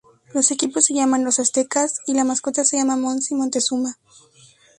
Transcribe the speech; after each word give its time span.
Los 0.33 0.49
equipos 0.49 0.85
se 0.85 0.95
llaman 0.95 1.23
las 1.23 1.37
"Aztecas", 1.39 1.99
y 2.07 2.15
la 2.15 2.23
mascota 2.23 2.65
se 2.65 2.75
llama 2.75 2.95
Monty 2.97 3.35
Montezuma. 3.35 3.99